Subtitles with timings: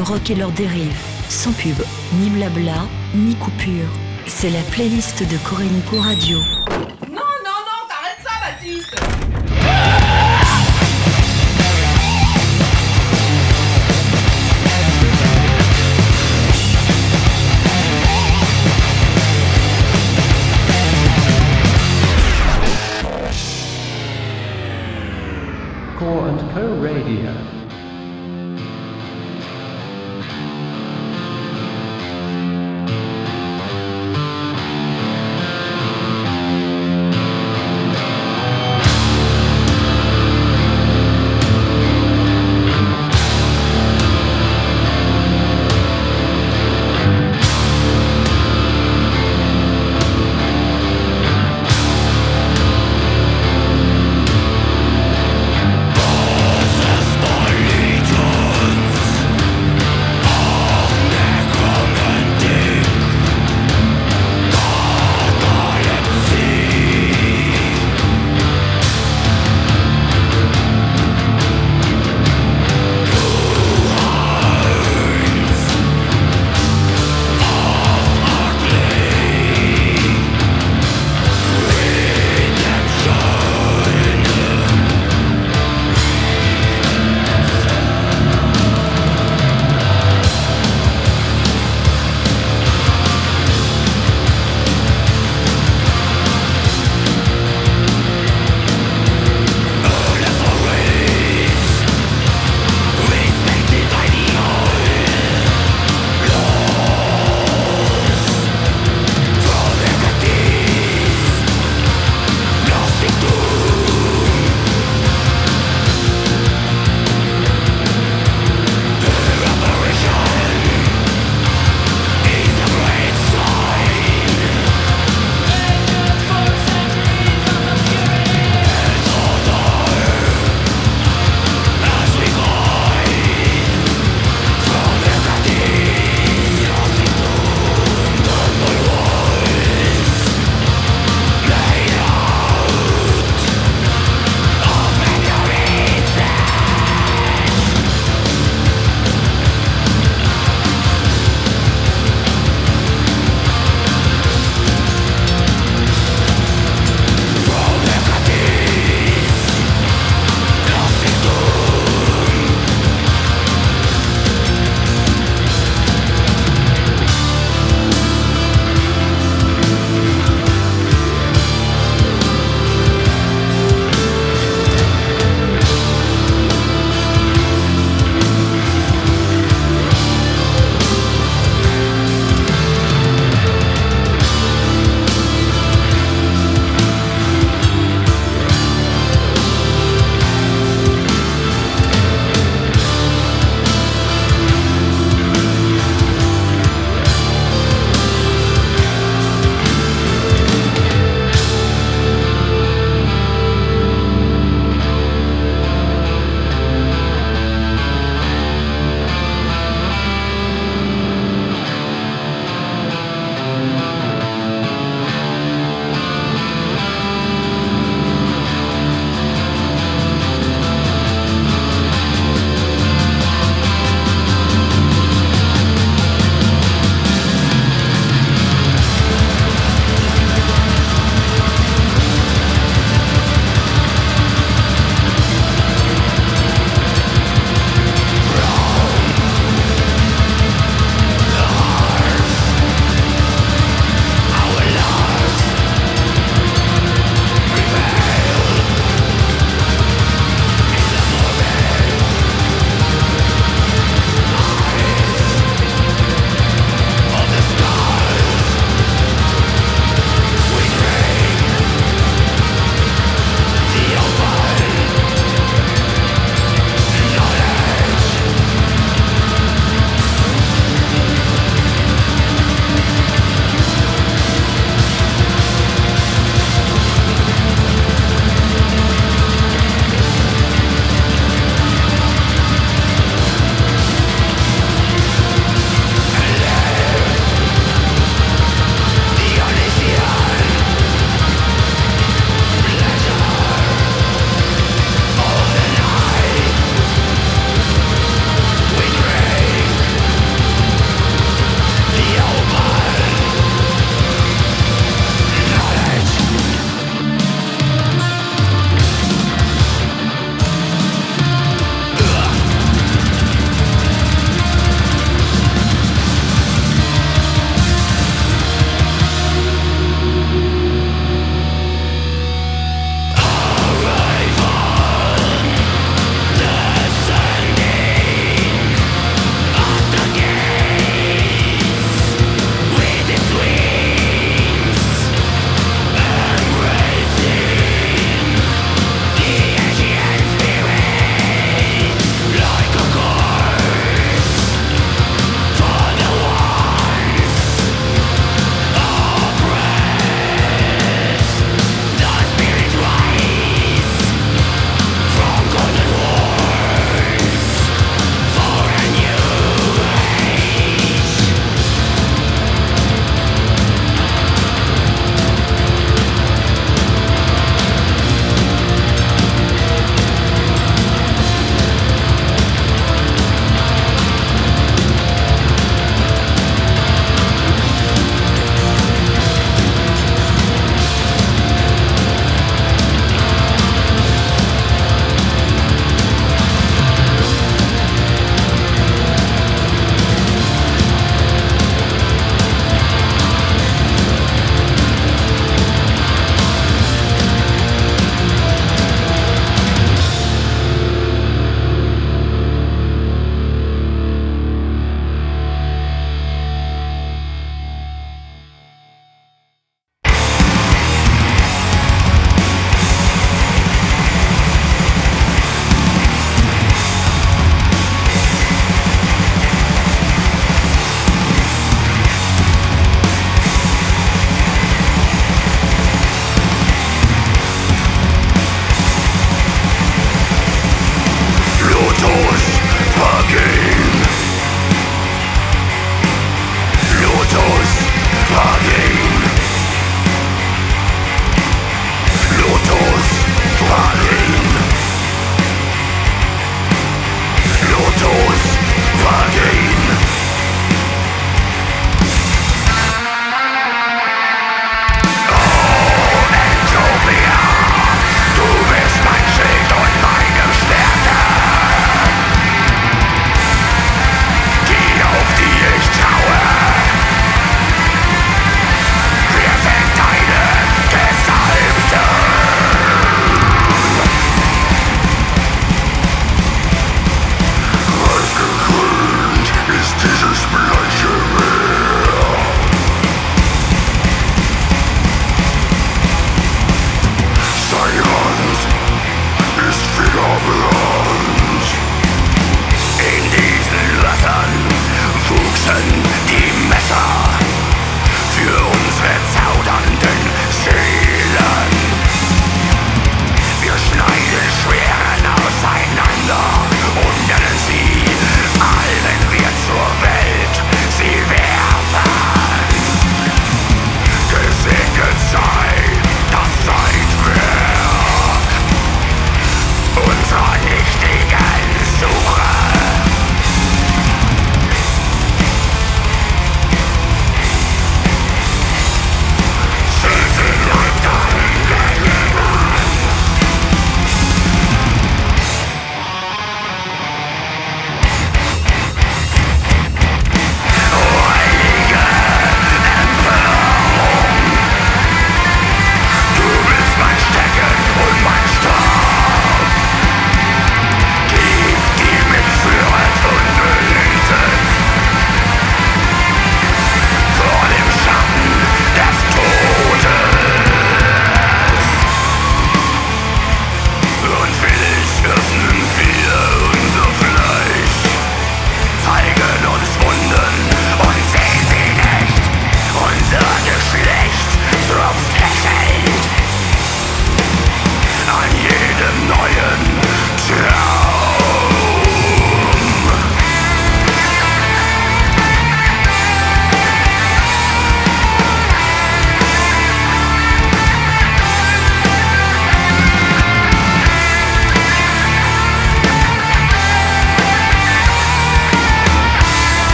[0.00, 0.96] rock et leurs dérives.
[1.28, 1.76] Sans pub,
[2.20, 3.88] ni blabla, ni coupure.
[4.26, 6.38] C'est la playlist de Corénico Radio.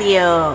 [0.00, 0.49] Coranduco Radio.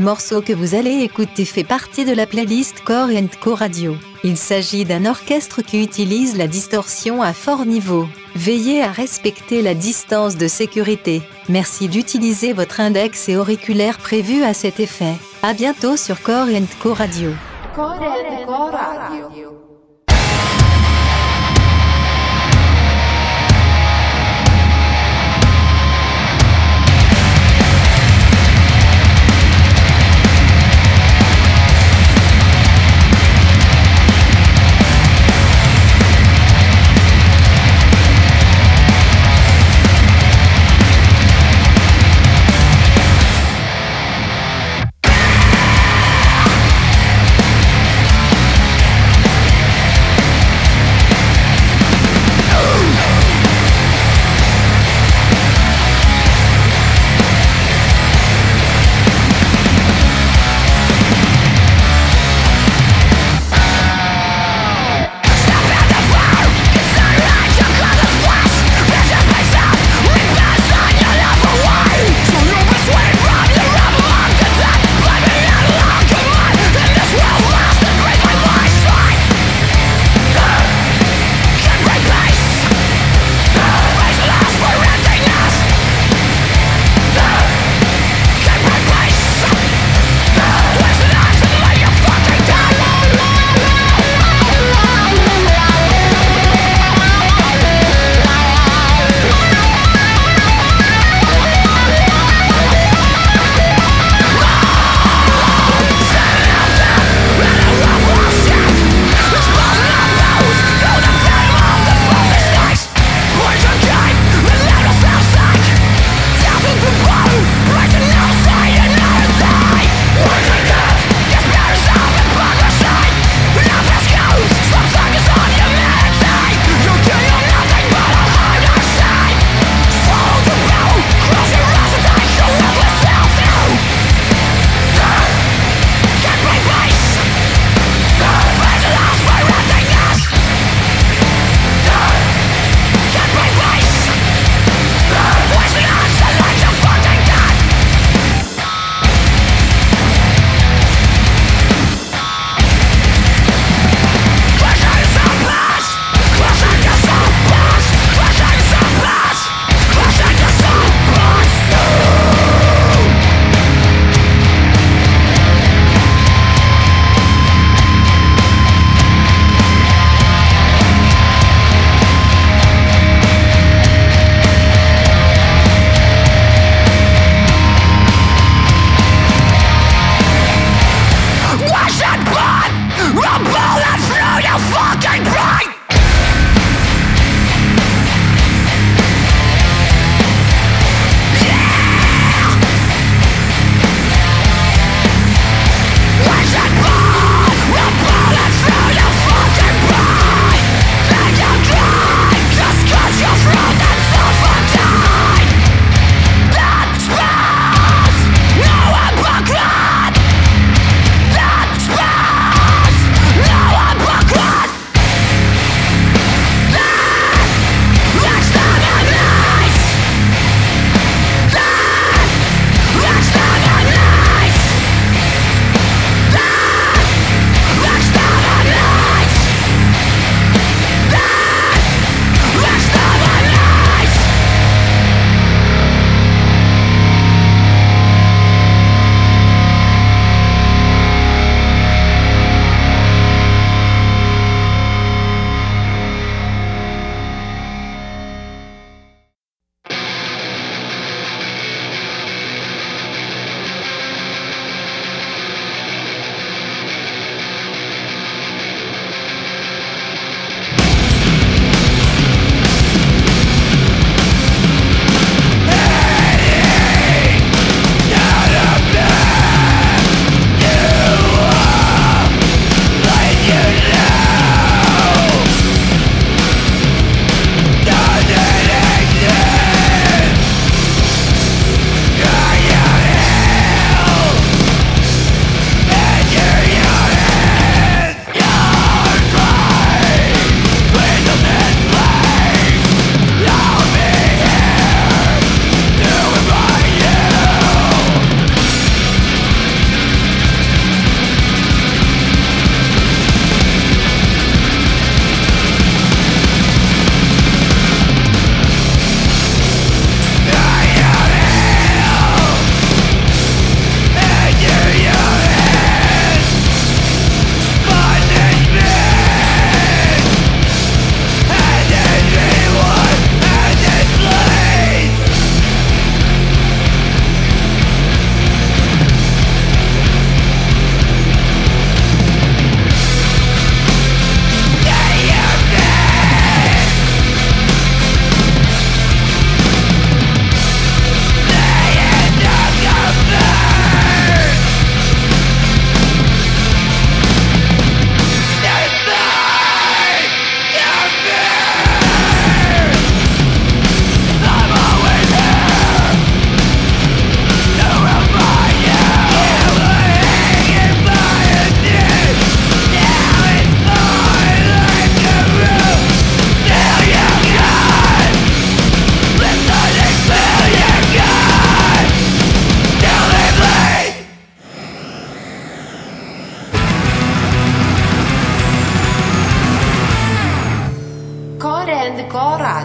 [0.00, 3.96] Le morceau que vous allez écouter fait partie de la playlist Core Co Radio.
[4.24, 8.08] Il s'agit d'un orchestre qui utilise la distorsion à fort niveau.
[8.34, 11.20] Veillez à respecter la distance de sécurité.
[11.50, 15.16] Merci d'utiliser votre index et auriculaire prévus à cet effet.
[15.42, 16.48] À bientôt sur Core
[16.82, 17.32] Co Radio.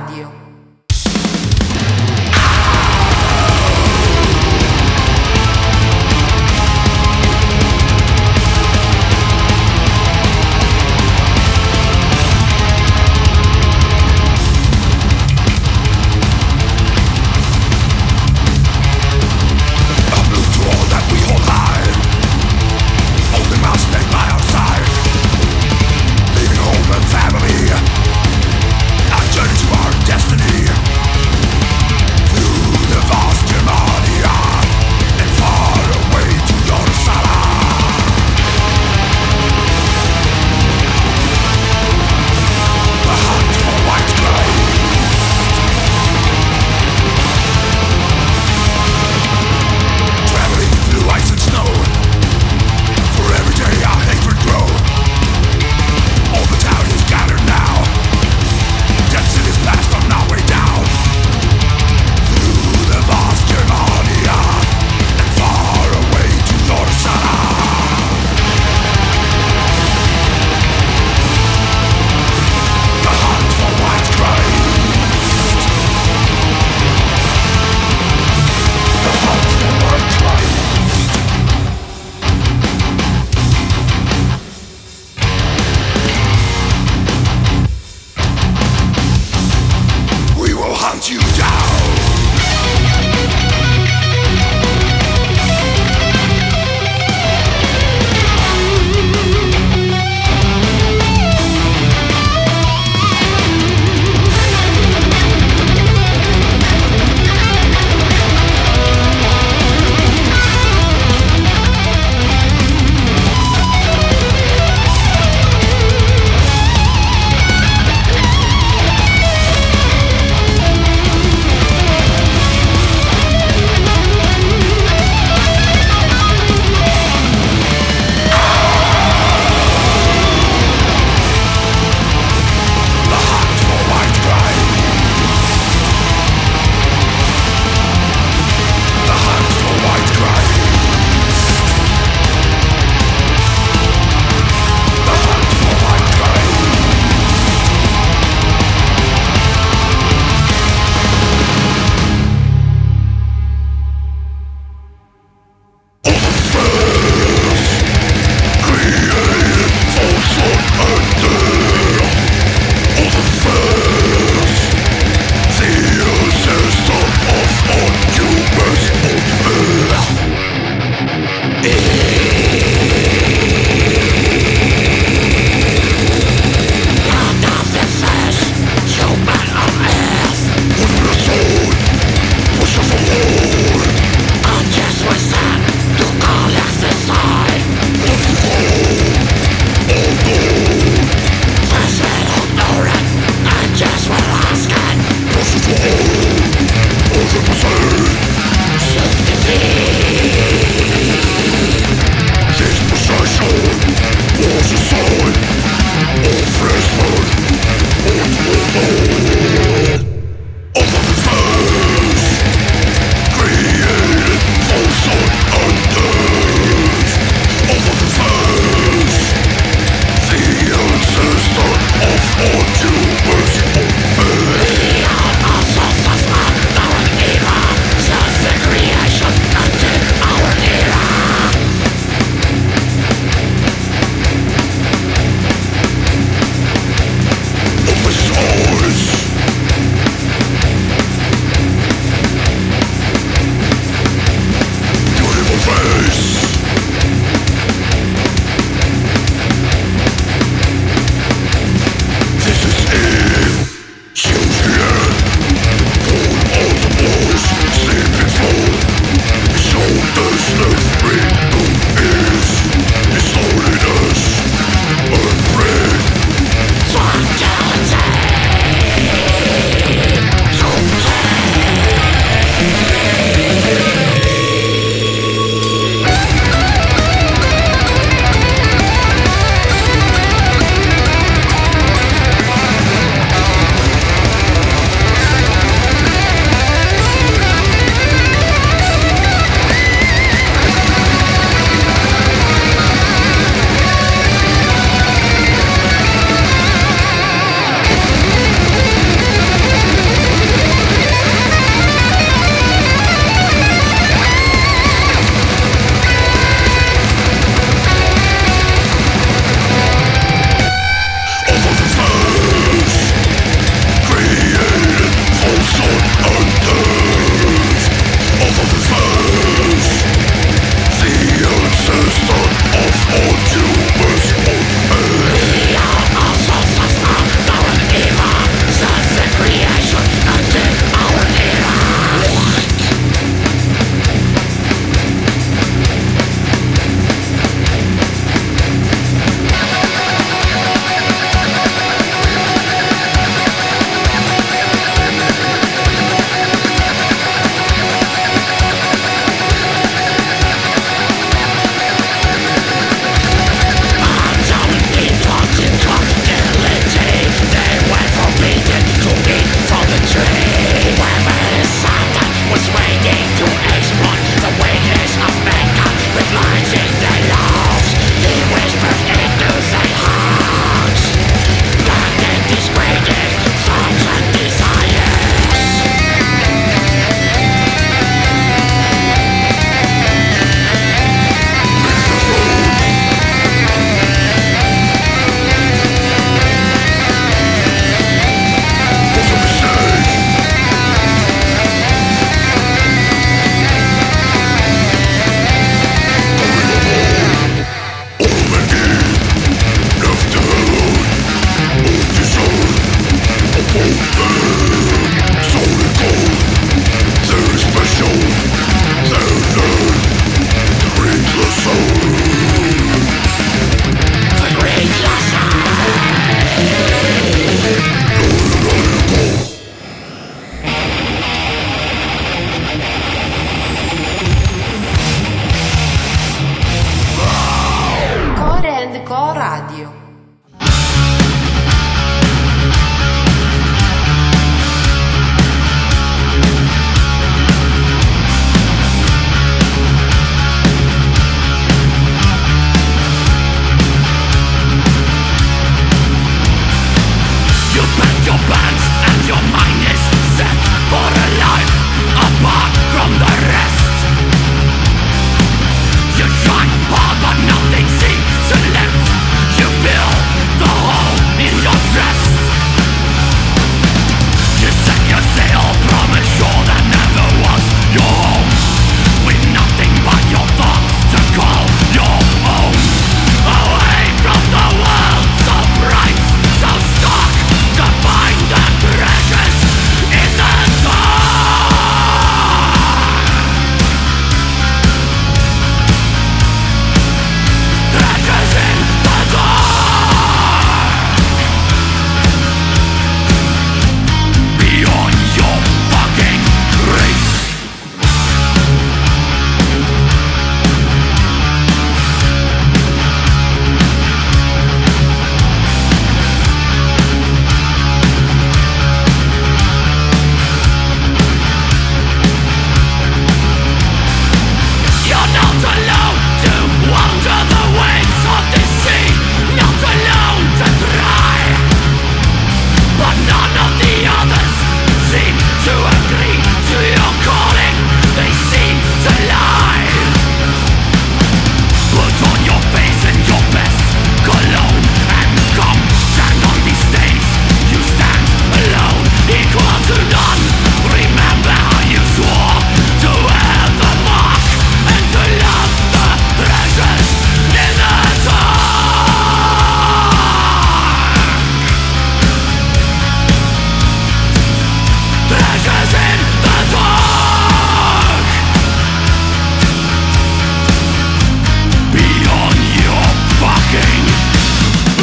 [0.05, 0.44] Radio.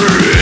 [0.03, 0.41] Burn.